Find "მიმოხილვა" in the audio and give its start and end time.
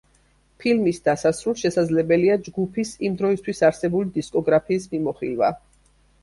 4.97-5.53